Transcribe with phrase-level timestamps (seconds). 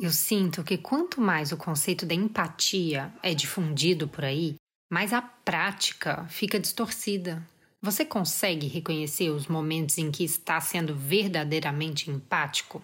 [0.00, 4.54] Eu sinto que quanto mais o conceito da empatia é difundido por aí,
[4.88, 7.44] mais a prática fica distorcida.
[7.82, 12.80] Você consegue reconhecer os momentos em que está sendo verdadeiramente empático?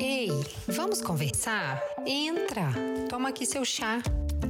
[0.00, 0.30] Ei,
[0.66, 1.82] vamos conversar?
[2.06, 2.72] Entra!
[3.10, 3.98] Toma aqui seu chá.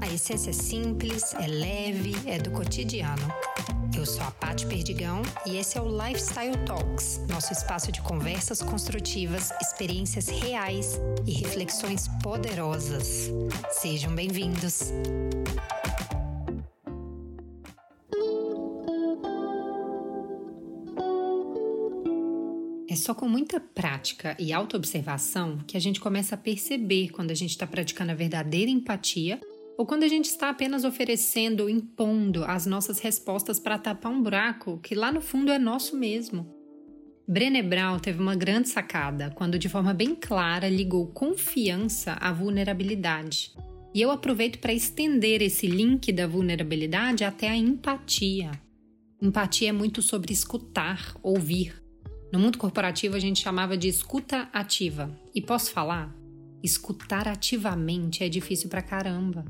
[0.00, 3.26] A essência é simples, é leve, é do cotidiano.
[3.96, 8.60] Eu sou a Paty Perdigão e esse é o Lifestyle Talks, nosso espaço de conversas
[8.60, 13.30] construtivas, experiências reais e reflexões poderosas.
[13.70, 14.92] Sejam bem-vindos!
[22.90, 27.34] É só com muita prática e autoobservação que a gente começa a perceber quando a
[27.34, 29.40] gente está praticando a verdadeira empatia
[29.76, 34.78] ou quando a gente está apenas oferecendo impondo as nossas respostas para tapar um buraco
[34.78, 36.46] que lá no fundo é nosso mesmo.
[37.26, 43.52] Brené Brown teve uma grande sacada quando, de forma bem clara, ligou confiança à vulnerabilidade.
[43.94, 48.50] E eu aproveito para estender esse link da vulnerabilidade até a empatia.
[49.22, 51.82] Empatia é muito sobre escutar, ouvir.
[52.30, 55.10] No mundo corporativo a gente chamava de escuta ativa.
[55.34, 56.14] E posso falar?
[56.62, 59.44] Escutar ativamente é difícil pra caramba.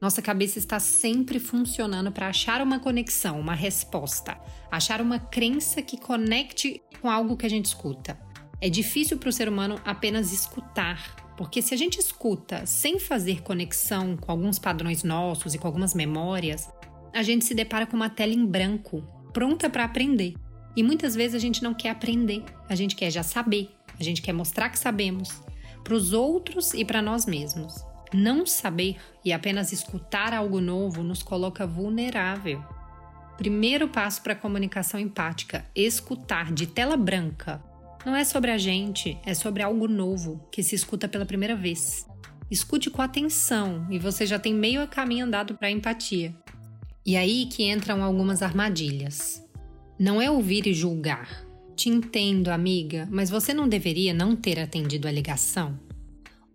[0.00, 5.98] Nossa cabeça está sempre funcionando para achar uma conexão, uma resposta, achar uma crença que
[5.98, 8.18] conecte com algo que a gente escuta.
[8.62, 13.42] É difícil para o ser humano apenas escutar, porque se a gente escuta sem fazer
[13.42, 16.70] conexão com alguns padrões nossos e com algumas memórias,
[17.12, 19.02] a gente se depara com uma tela em branco,
[19.34, 20.34] pronta para aprender.
[20.74, 24.22] E muitas vezes a gente não quer aprender, a gente quer já saber, a gente
[24.22, 25.42] quer mostrar que sabemos,
[25.84, 27.89] para os outros e para nós mesmos.
[28.12, 32.62] Não saber e apenas escutar algo novo nos coloca vulnerável.
[33.36, 37.62] Primeiro passo para a comunicação empática: escutar de tela branca.
[38.04, 42.06] Não é sobre a gente, é sobre algo novo que se escuta pela primeira vez.
[42.50, 46.34] Escute com atenção e você já tem meio caminho andado para a empatia.
[47.06, 49.44] E aí que entram algumas armadilhas.
[49.98, 51.46] Não é ouvir e julgar.
[51.76, 55.78] Te entendo, amiga, mas você não deveria não ter atendido a ligação?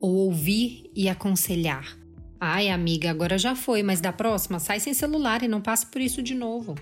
[0.05, 1.97] Ou ouvir e aconselhar.
[2.39, 5.99] Ai, amiga, agora já foi, mas da próxima sai sem celular e não passe por
[5.99, 6.75] isso de novo.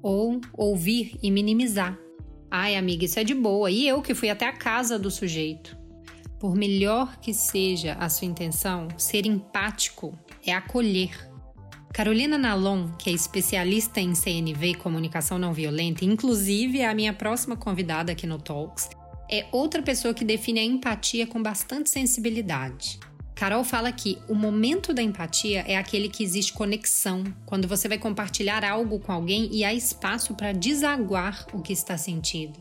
[0.00, 1.98] Ou ouvir e minimizar.
[2.48, 5.76] Ai, amiga, isso é de boa, e eu que fui até a casa do sujeito.
[6.38, 11.28] Por melhor que seja a sua intenção, ser empático é acolher.
[11.92, 17.56] Carolina Nalon, que é especialista em CNV, comunicação não violenta, inclusive é a minha próxima
[17.56, 18.88] convidada aqui no Talks,
[19.30, 22.98] é outra pessoa que define a empatia com bastante sensibilidade.
[23.36, 27.96] Carol fala que o momento da empatia é aquele que existe conexão, quando você vai
[27.96, 32.58] compartilhar algo com alguém e há espaço para desaguar o que está sentindo.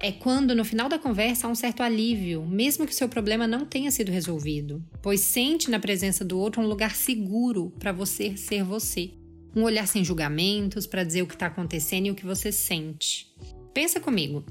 [0.00, 3.46] É quando no final da conversa há um certo alívio, mesmo que o seu problema
[3.46, 8.36] não tenha sido resolvido, pois sente na presença do outro um lugar seguro para você
[8.36, 9.12] ser você.
[9.56, 13.32] Um olhar sem julgamentos para dizer o que está acontecendo e o que você sente.
[13.72, 14.44] Pensa comigo,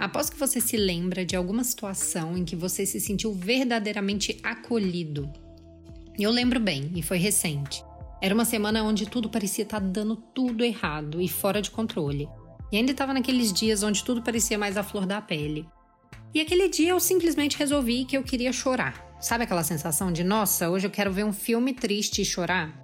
[0.00, 5.30] Após que você se lembra de alguma situação em que você se sentiu verdadeiramente acolhido.
[6.18, 7.84] Eu lembro bem, e foi recente.
[8.22, 12.26] Era uma semana onde tudo parecia estar dando tudo errado e fora de controle.
[12.72, 15.68] E ainda estava naqueles dias onde tudo parecia mais à flor da pele.
[16.32, 19.18] E aquele dia eu simplesmente resolvi que eu queria chorar.
[19.20, 22.79] Sabe aquela sensação de, nossa, hoje eu quero ver um filme triste e chorar?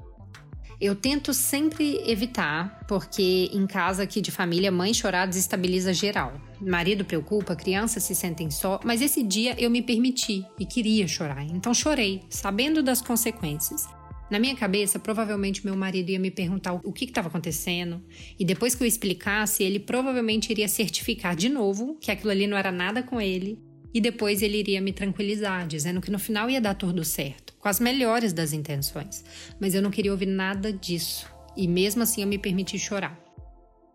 [0.79, 6.39] Eu tento sempre evitar, porque em casa aqui de família, mãe chorar desestabiliza geral.
[6.61, 11.43] Marido preocupa, crianças se sentem só, mas esse dia eu me permiti e queria chorar,
[11.45, 13.87] então chorei, sabendo das consequências.
[14.31, 18.03] Na minha cabeça, provavelmente meu marido ia me perguntar o que estava acontecendo,
[18.39, 22.57] e depois que eu explicasse, ele provavelmente iria certificar de novo que aquilo ali não
[22.57, 23.59] era nada com ele,
[23.95, 27.71] e depois ele iria me tranquilizar, dizendo que no final ia dar tudo certo com
[27.71, 29.25] as melhores das intenções,
[29.59, 33.19] mas eu não queria ouvir nada disso e mesmo assim eu me permiti chorar.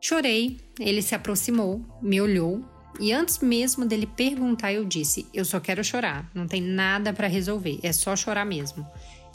[0.01, 2.65] Chorei, ele se aproximou, me olhou
[2.99, 7.29] e antes mesmo dele perguntar, eu disse: Eu só quero chorar, não tem nada para
[7.29, 8.85] resolver, é só chorar mesmo.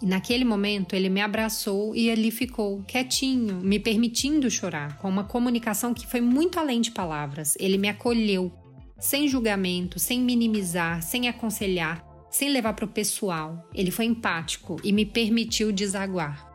[0.03, 5.25] E naquele momento ele me abraçou e ali ficou, quietinho, me permitindo chorar, com uma
[5.25, 7.57] comunicação que foi muito além de palavras.
[7.59, 8.53] Ele me acolheu,
[8.99, 12.06] sem julgamento, sem minimizar, sem aconselhar,
[12.37, 13.67] sem levar para o pessoal.
[13.75, 16.53] Ele foi empático e me permitiu desaguar.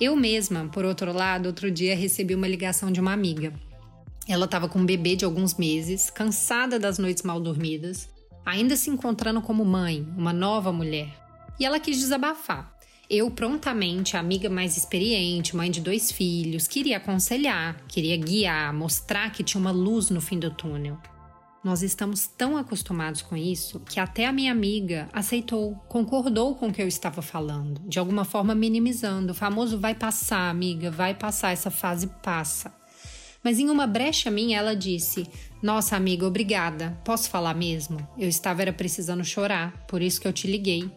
[0.00, 3.52] Eu mesma, por outro lado, outro dia recebi uma ligação de uma amiga.
[4.26, 8.08] Ela estava com um bebê de alguns meses, cansada das noites mal dormidas,
[8.44, 11.16] ainda se encontrando como mãe, uma nova mulher.
[11.60, 12.76] E ela quis desabafar.
[13.08, 19.44] Eu, prontamente, amiga mais experiente, mãe de dois filhos, queria aconselhar, queria guiar, mostrar que
[19.44, 20.98] tinha uma luz no fim do túnel.
[21.62, 26.72] Nós estamos tão acostumados com isso que até a minha amiga aceitou, concordou com o
[26.72, 29.32] que eu estava falando, de alguma forma minimizando.
[29.32, 32.74] O famoso vai passar, amiga, vai passar, essa fase passa.
[33.44, 35.26] Mas em uma brecha minha, ela disse:
[35.62, 36.98] Nossa, amiga, obrigada.
[37.04, 37.98] Posso falar mesmo?
[38.18, 40.90] Eu estava era precisando chorar, por isso que eu te liguei.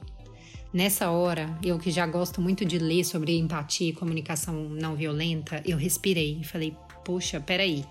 [0.73, 5.61] Nessa hora, eu que já gosto muito de ler sobre empatia e comunicação não violenta,
[5.65, 6.73] eu respirei e falei:
[7.03, 7.83] Poxa, peraí,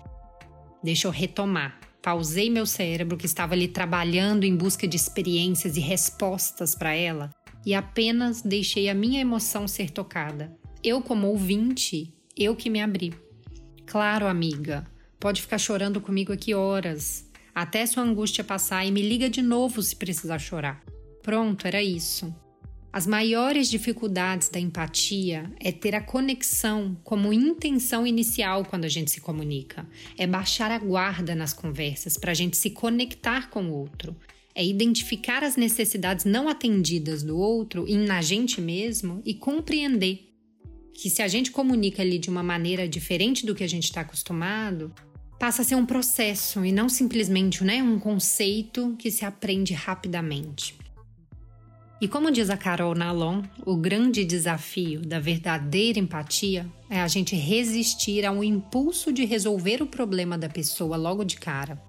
[0.83, 1.92] deixa eu retomar.
[2.03, 7.29] Pausei meu cérebro, que estava ali trabalhando em busca de experiências e respostas para ela,
[7.65, 10.53] e apenas deixei a minha emoção ser tocada.
[10.83, 13.13] Eu, como ouvinte, eu que me abri.
[13.85, 14.85] Claro, amiga,
[15.17, 19.81] pode ficar chorando comigo aqui horas, até sua angústia passar e me liga de novo
[19.81, 20.83] se precisar chorar.
[21.21, 22.35] Pronto, era isso.
[22.93, 29.09] As maiores dificuldades da empatia é ter a conexão como intenção inicial quando a gente
[29.09, 29.89] se comunica.
[30.15, 34.15] É baixar a guarda nas conversas para a gente se conectar com o outro.
[34.53, 40.31] É identificar as necessidades não atendidas do outro e na gente mesmo e compreender
[40.93, 44.01] que se a gente comunica ali de uma maneira diferente do que a gente está
[44.01, 44.93] acostumado,
[45.39, 50.82] passa a ser um processo e não simplesmente né, um conceito que se aprende rapidamente.
[52.03, 57.33] E como diz a Carol Nalon, o grande desafio da verdadeira empatia é a gente
[57.33, 61.81] resistir ao impulso de resolver o problema da pessoa logo de cara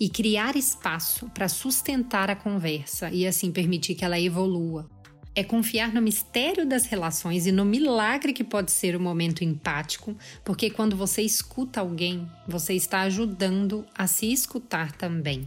[0.00, 4.88] e criar espaço para sustentar a conversa e assim permitir que ela evolua.
[5.34, 10.16] É confiar no mistério das relações e no milagre que pode ser o momento empático,
[10.42, 15.46] porque quando você escuta alguém, você está ajudando a se escutar também.